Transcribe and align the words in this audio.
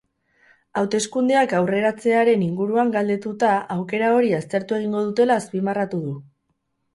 Hauteskundeak 0.79 1.51
aurreratzearen 1.57 2.45
inguruan 2.45 2.93
galdetuta, 2.95 3.51
aukera 3.77 4.09
hori 4.15 4.33
aztertu 4.39 4.79
egingo 4.81 5.05
dutela 5.11 5.37
azpimarratu 5.43 6.03
du. 6.09 6.17